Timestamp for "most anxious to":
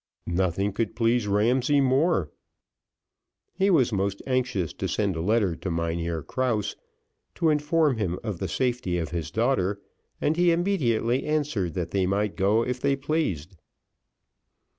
3.93-4.87